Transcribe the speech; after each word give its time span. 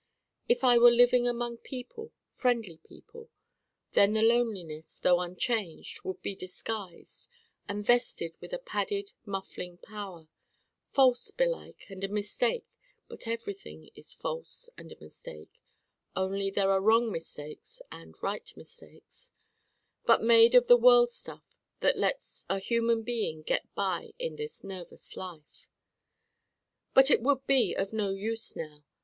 If 0.49 0.63
I 0.63 0.79
were 0.79 0.89
living 0.89 1.27
among 1.27 1.57
people, 1.57 2.11
friendly 2.27 2.79
people, 2.79 3.29
then 3.91 4.13
the 4.13 4.23
Loneliness 4.23 4.97
though 4.97 5.19
unchanged 5.19 6.03
would 6.03 6.23
be 6.23 6.33
disguised 6.35 7.27
and 7.69 7.85
vested 7.85 8.33
with 8.41 8.51
a 8.51 8.57
padded 8.57 9.11
muffling 9.27 9.77
power 9.77 10.27
false, 10.89 11.29
belike, 11.29 11.85
and 11.87 12.03
a 12.03 12.07
mistake 12.07 12.65
(but 13.07 13.27
everything 13.27 13.91
is 13.93 14.11
false 14.15 14.71
and 14.75 14.91
a 14.91 14.99
mistake: 14.99 15.61
only 16.15 16.49
there 16.49 16.71
are 16.71 16.81
wrong 16.81 17.11
mistakes 17.11 17.79
and 17.91 18.15
right 18.23 18.57
mistakes) 18.57 19.31
but 20.07 20.23
made 20.23 20.55
of 20.55 20.65
the 20.65 20.77
world 20.77 21.11
stuff 21.11 21.43
that 21.81 21.95
lets 21.99 22.47
a 22.49 22.57
human 22.57 23.03
being 23.03 23.43
get 23.43 23.71
by 23.75 24.15
in 24.17 24.35
this 24.35 24.63
nervous 24.63 25.15
life. 25.15 25.67
But 26.95 27.11
it 27.11 27.21
would 27.21 27.45
be 27.45 27.75
of 27.75 27.93
no 27.93 28.09
use 28.09 28.55
now. 28.55 28.83